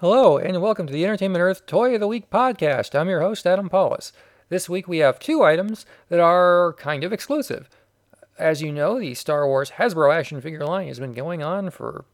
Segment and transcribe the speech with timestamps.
[0.00, 2.94] Hello, and welcome to the Entertainment Earth Toy of the Week podcast.
[2.94, 4.12] I'm your host, Adam Pawlus.
[4.50, 7.70] This week we have two items that are kind of exclusive.
[8.38, 12.04] As you know, the Star Wars Hasbro action figure line has been going on for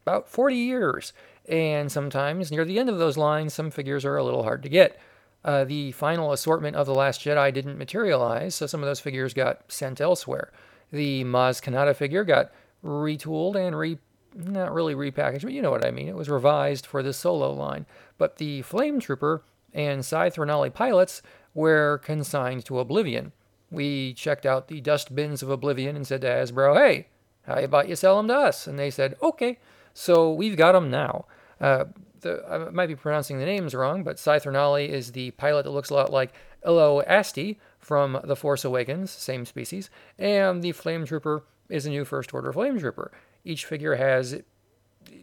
[0.00, 1.12] about 40 years,
[1.46, 4.70] and sometimes near the end of those lines, some figures are a little hard to
[4.70, 4.98] get.
[5.44, 9.34] Uh, the final assortment of The Last Jedi didn't materialize, so some of those figures
[9.34, 10.52] got sent elsewhere.
[10.90, 12.50] The Maz Kanata figure got
[12.82, 13.98] retooled and re
[14.36, 16.08] not really repackaged, but you know what I mean.
[16.08, 17.86] It was revised for the solo line.
[18.18, 21.22] But the Flame Trooper and C'ai Threnalli pilots
[21.54, 23.32] were consigned to Oblivion.
[23.70, 27.08] We checked out the dust bins of Oblivion and said to Hasbro, hey,
[27.46, 28.66] how about you sell them to us?
[28.66, 29.58] And they said, okay.
[29.94, 31.24] So we've got them now.
[31.60, 31.86] Uh,
[32.20, 35.70] the, I might be pronouncing the names wrong, but C'ai Threnalli is the pilot that
[35.70, 41.06] looks a lot like Ello Asty from The Force Awakens, same species, and the Flame
[41.06, 43.12] Trooper is a new First Order Flame Trooper.
[43.46, 44.42] Each figure has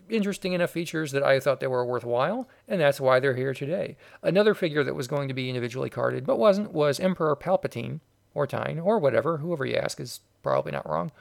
[0.10, 3.98] interesting enough features that I thought they were worthwhile, and that's why they're here today.
[4.22, 8.00] Another figure that was going to be individually carded, but wasn't, was Emperor Palpatine,
[8.34, 11.12] or Tyne, or whatever, whoever you ask is probably not wrong.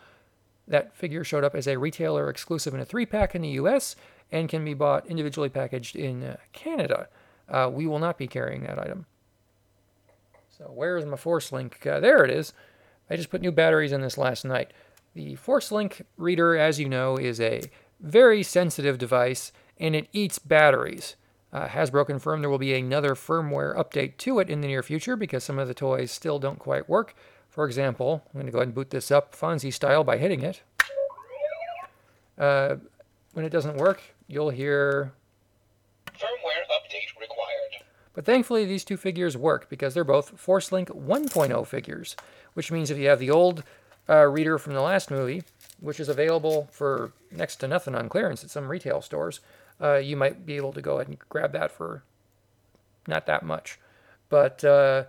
[0.69, 3.97] That figure showed up as a retailer exclusive in a three pack in the US
[4.31, 7.09] and can be bought individually packaged in uh, Canada.
[7.49, 9.07] Uh, we will not be carrying that item.
[10.57, 11.85] So, where is my Force Link?
[11.85, 12.53] Uh, there it is.
[13.11, 14.73] I just put new batteries in this last night.
[15.15, 17.63] The Force Link reader, as you know, is a
[18.01, 21.17] very sensitive device and it eats batteries.
[21.53, 25.17] Uh, Hasbro confirmed there will be another firmware update to it in the near future
[25.17, 27.15] because some of the toys still don't quite work.
[27.49, 30.41] For example, I'm going to go ahead and boot this up Fonzie style by hitting
[30.43, 30.63] it.
[32.39, 32.77] Uh,
[33.35, 35.13] when it doesn't work, you'll hear
[36.07, 37.85] Firmware update required.
[38.15, 42.17] But thankfully, these two figures work because they're both Force Link 1.0 figures,
[42.55, 43.63] which means if you have the old
[44.13, 45.43] uh, reader from the last movie,
[45.81, 49.41] which is available for next to nothing on clearance at some retail stores,
[49.81, 52.03] uh, you might be able to go ahead and grab that for
[53.07, 53.79] not that much.
[54.29, 55.05] But uh,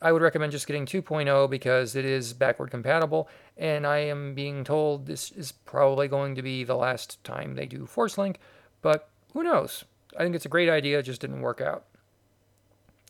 [0.00, 4.62] I would recommend just getting 2.0 because it is backward compatible, and I am being
[4.62, 8.38] told this is probably going to be the last time they do Force Link,
[8.82, 9.84] but who knows?
[10.16, 11.84] I think it's a great idea, it just didn't work out.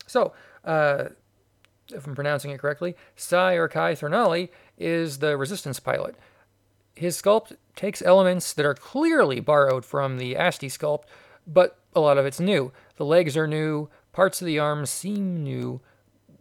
[0.07, 0.33] So,
[0.63, 1.09] uh,
[1.93, 6.15] if I'm pronouncing it correctly, Sai or Kai Thernali is the Resistance pilot.
[6.95, 11.03] His sculpt takes elements that are clearly borrowed from the Asty sculpt,
[11.45, 12.71] but a lot of it's new.
[12.97, 15.81] The legs are new, parts of the arms seem new.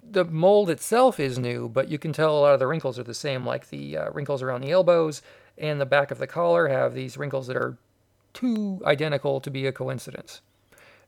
[0.09, 3.05] The mold itself is new, but you can tell a lot of the wrinkles are
[3.05, 5.23] the same, like the uh, wrinkles around the elbows
[5.57, 7.79] and the back of the collar have these wrinkles that are
[8.33, 10.41] too identical to be a coincidence.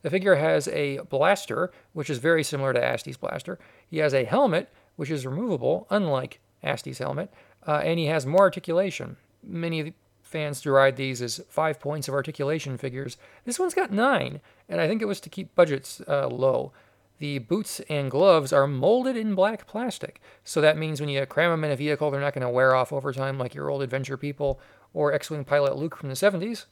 [0.03, 3.59] The figure has a blaster, which is very similar to Asty's blaster.
[3.87, 7.33] He has a helmet, which is removable, unlike Asty's helmet,
[7.67, 9.17] uh, and he has more articulation.
[9.43, 13.17] Many fans deride these as five points of articulation figures.
[13.45, 16.73] This one's got nine, and I think it was to keep budgets uh, low.
[17.19, 21.51] The boots and gloves are molded in black plastic, so that means when you cram
[21.51, 23.83] them in a vehicle, they're not going to wear off over time like your old
[23.83, 24.61] adventure people
[24.93, 26.67] or X Wing pilot Luke from the 70s.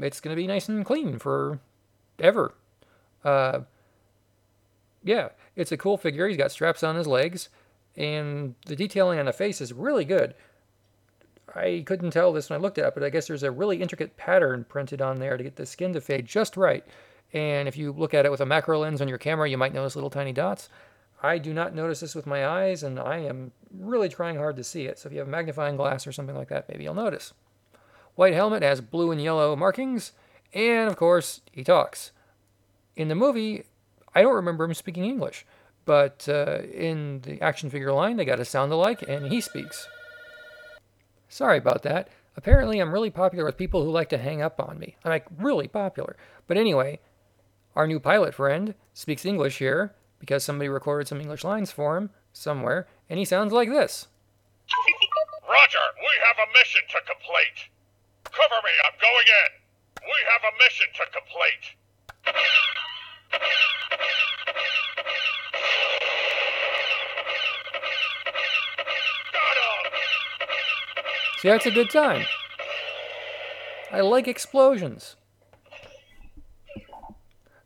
[0.00, 1.60] It's going to be nice and clean for
[2.18, 2.54] ever.
[3.24, 3.60] Uh,
[5.02, 6.28] yeah, it's a cool figure.
[6.28, 7.48] He's got straps on his legs,
[7.96, 10.34] and the detailing on the face is really good.
[11.54, 13.80] I couldn't tell this when I looked at it, but I guess there's a really
[13.80, 16.84] intricate pattern printed on there to get the skin to fade just right.
[17.32, 19.74] And if you look at it with a macro lens on your camera, you might
[19.74, 20.68] notice little tiny dots.
[21.22, 24.64] I do not notice this with my eyes, and I am really trying hard to
[24.64, 24.98] see it.
[24.98, 27.32] So if you have a magnifying glass or something like that, maybe you'll notice.
[28.14, 30.12] White helmet has blue and yellow markings,
[30.54, 32.12] and of course, he talks.
[32.96, 33.64] In the movie,
[34.14, 35.44] I don't remember him speaking English,
[35.84, 39.88] but uh, in the action figure line, they got a sound alike, and he speaks.
[41.28, 42.08] Sorry about that.
[42.36, 44.96] Apparently, I'm really popular with people who like to hang up on me.
[45.04, 46.16] I'm like really popular.
[46.46, 47.00] But anyway,
[47.76, 52.10] our new pilot friend speaks English here because somebody recorded some English lines for him
[52.32, 54.08] somewhere, and he sounds like this.
[55.46, 57.68] Roger, we have a mission to complete.
[58.24, 59.63] Cover me, I'm going in.
[60.04, 61.64] We have a mission to complete.
[71.40, 72.24] See, that's a good time.
[73.90, 75.16] I like explosions.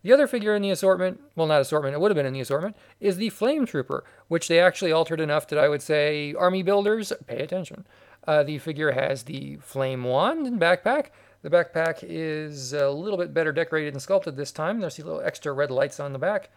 [0.02, 2.40] The other figure in the assortment, well, not assortment, it would have been in the
[2.40, 6.62] assortment, is the Flame Trooper, which they actually altered enough that I would say, army
[6.62, 7.86] builders, pay attention.
[8.26, 11.06] Uh, the figure has the flame wand and backpack.
[11.42, 14.80] The backpack is a little bit better decorated and sculpted this time.
[14.80, 16.50] There's these little extra red lights on the back.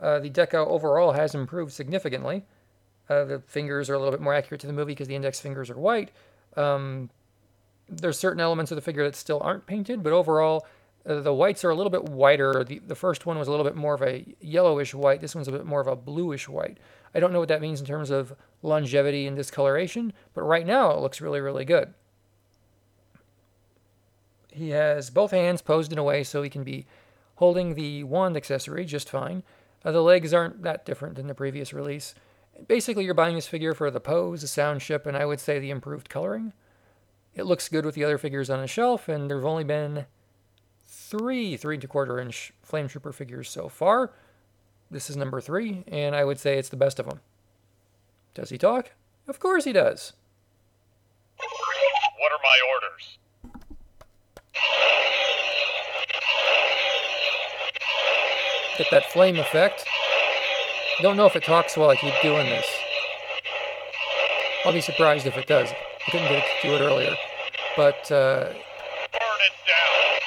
[0.00, 2.44] Uh, the deco overall has improved significantly.
[3.08, 5.40] Uh, the fingers are a little bit more accurate to the movie because the index
[5.40, 6.10] fingers are white.
[6.56, 7.10] Um,
[7.88, 10.66] there's certain elements of the figure that still aren't painted, but overall,
[11.06, 12.62] Uh, the whites are a little bit whiter.
[12.62, 15.22] The, the first one was a little bit more of a yellowish white.
[15.22, 16.76] This one's a bit more of a bluish white.
[17.14, 20.90] I don't know what that means in terms of longevity and discoloration, but right now
[20.90, 21.94] it looks really, really good.
[24.52, 26.86] He has both hands posed in a way so he can be
[27.36, 29.42] holding the wand accessory just fine.
[29.84, 32.14] Uh, the legs aren't that different than the previous release.
[32.68, 35.58] Basically, you're buying this figure for the pose, the sound chip, and I would say
[35.58, 36.52] the improved coloring.
[37.34, 40.06] It looks good with the other figures on the shelf, and there have only been
[40.84, 44.12] three three and a quarter inch Flame Trooper figures so far.
[44.90, 47.20] This is number three, and I would say it's the best of them.
[48.34, 48.90] Does he talk?
[49.26, 50.12] Of course he does.
[51.38, 53.18] What are my orders?
[58.78, 59.84] Get that flame effect.
[61.02, 62.66] Don't know if it talks while I keep doing this.
[64.64, 65.70] I'll be surprised if it does.
[65.70, 67.14] I couldn't get it to do it earlier.
[67.76, 68.52] But, uh,
[69.12, 70.20] Burn it down.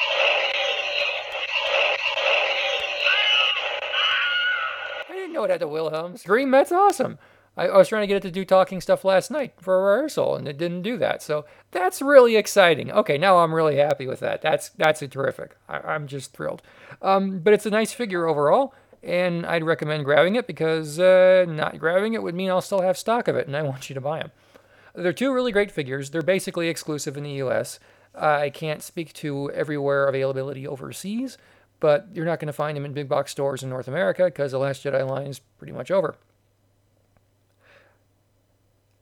[5.09, 6.51] I didn't know it had the Wilhelm scream.
[6.51, 7.17] That's awesome.
[7.55, 9.95] I, I was trying to get it to do talking stuff last night for a
[9.95, 11.21] rehearsal, and it didn't do that.
[11.21, 12.91] So that's really exciting.
[12.91, 14.41] Okay, now I'm really happy with that.
[14.41, 15.55] That's that's terrific.
[15.69, 16.61] I, I'm just thrilled.
[17.01, 21.77] Um, but it's a nice figure overall, and I'd recommend grabbing it because uh, not
[21.79, 24.01] grabbing it would mean I'll still have stock of it, and I want you to
[24.01, 24.31] buy them.
[24.95, 26.11] They're two really great figures.
[26.11, 27.79] They're basically exclusive in the U.S.
[28.15, 31.37] I can't speak to everywhere availability overseas,
[31.79, 34.51] but you're not going to find them in big box stores in North America because
[34.51, 36.15] the Last Jedi line is pretty much over.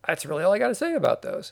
[0.07, 1.51] That's really all I got to say about those.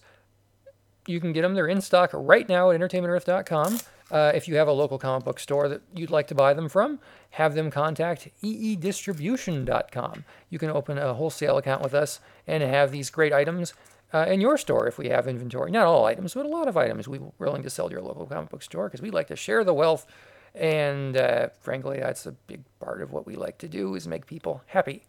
[1.07, 1.53] You can get them.
[1.55, 3.79] They're in stock right now at entertainmentearth.com.
[4.11, 6.67] Uh, if you have a local comic book store that you'd like to buy them
[6.67, 6.99] from,
[7.31, 10.25] have them contact eedistribution.com.
[10.49, 13.73] You can open a wholesale account with us and have these great items
[14.13, 15.69] uh, in your store if we have inventory.
[15.71, 18.25] Not all items, but a lot of items we're willing to sell to your local
[18.25, 20.07] comic book store because we like to share the wealth.
[20.55, 24.25] And uh, frankly, that's a big part of what we like to do is make
[24.25, 25.03] people happy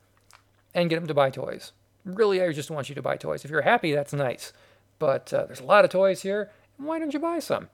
[0.75, 1.73] and get them to buy toys.
[2.15, 3.45] Really, I just want you to buy toys.
[3.45, 4.53] If you're happy, that's nice.
[4.99, 6.51] But uh, there's a lot of toys here.
[6.77, 7.69] Why don't you buy some?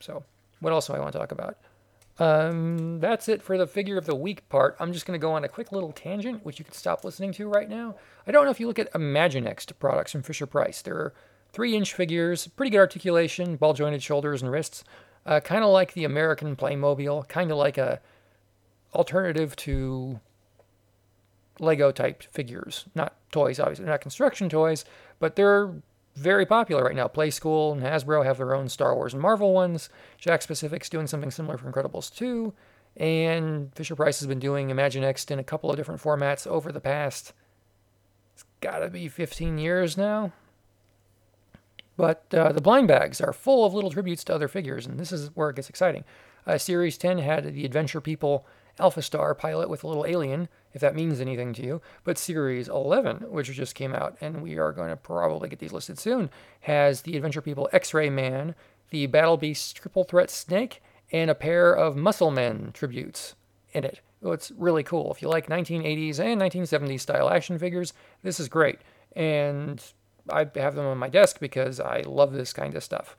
[0.00, 0.24] So,
[0.60, 1.58] what else do I want to talk about?
[2.18, 4.76] Um, that's it for the figure of the week part.
[4.78, 7.32] I'm just going to go on a quick little tangent, which you can stop listening
[7.32, 7.94] to right now.
[8.26, 10.82] I don't know if you look at Imaginext products from Fisher Price.
[10.82, 11.14] They're
[11.52, 14.84] three inch figures, pretty good articulation, ball jointed shoulders and wrists,
[15.24, 18.00] uh, kind of like the American Playmobil, kind of like a
[18.94, 20.20] alternative to
[21.60, 22.86] Lego type figures.
[22.94, 24.84] Not toys, obviously, they're not construction toys,
[25.18, 25.72] but they're
[26.16, 27.06] very popular right now.
[27.06, 29.88] Playskool and Hasbro have their own Star Wars and Marvel ones.
[30.20, 32.52] Jakks Pacific's doing something similar for Incredibles 2.
[32.96, 36.80] And Fisher Price has been doing Imaginext in a couple of different formats over the
[36.80, 37.32] past,
[38.40, 40.32] it's got to be 15 years now.
[41.96, 45.12] But uh, the blind bags are full of little tributes to other figures, and this
[45.12, 46.04] is where it gets exciting.
[46.46, 48.46] Uh, Series 10 had the Adventure People
[48.78, 51.82] Alpha Star pilot with a little alien, if that means anything to you.
[52.04, 55.72] But Series 11, which just came out, and we are going to probably get these
[55.72, 56.30] listed soon,
[56.60, 58.54] has the Adventure People X Ray Man,
[58.90, 60.82] the Battle Beast Triple Threat Snake,
[61.12, 63.34] and a pair of Muscle Men tributes
[63.72, 64.00] in it.
[64.22, 65.10] It's really cool.
[65.12, 67.92] If you like 1980s and 1970s style action figures,
[68.22, 68.80] this is great.
[69.16, 69.82] And
[70.28, 73.16] I have them on my desk because I love this kind of stuff.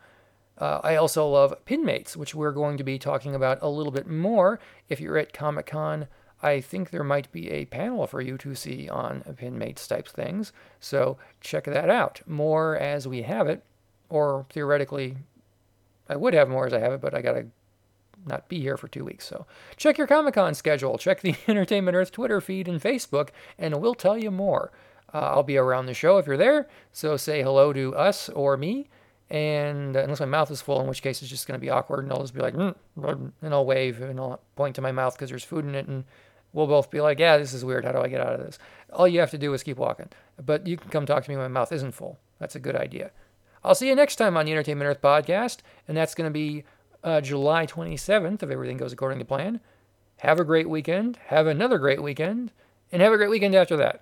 [0.58, 4.08] Uh, I also love Pinmates, which we're going to be talking about a little bit
[4.08, 4.60] more.
[4.90, 6.08] If you're at Comic Con,
[6.42, 10.52] I think there might be a panel for you to see on Pinmates type things.
[10.80, 12.22] So check that out.
[12.26, 13.64] More as we have it,
[14.10, 15.18] or theoretically,
[16.10, 17.46] I would have more as I have it, but I got to
[18.26, 19.26] not be here for two weeks.
[19.26, 19.46] So
[19.78, 23.96] check your Comic Con schedule, check the Entertainment Earth Twitter feed and Facebook, and we'll
[23.96, 24.72] tell you more.
[25.14, 28.58] Uh, I'll be around the show if you're there, so say hello to us or
[28.58, 28.90] me.
[29.30, 31.70] And uh, unless my mouth is full, in which case it's just going to be
[31.70, 32.76] awkward, and I'll just be like, mm,
[33.42, 36.04] and I'll wave and I'll point to my mouth because there's food in it, and
[36.54, 37.86] we'll both be like, yeah, this is weird.
[37.86, 38.60] How do I get out of this?
[38.92, 40.10] All you have to do is keep walking.
[40.44, 42.20] But you can come talk to me when my mouth isn't full.
[42.40, 43.12] That's a good idea.
[43.64, 46.64] I'll see you next time on the Entertainment Earth podcast, and that's going to be
[47.04, 49.60] uh, July 27th, if everything goes according to plan.
[50.18, 51.18] Have a great weekend.
[51.28, 52.52] Have another great weekend.
[52.92, 54.02] And have a great weekend after that.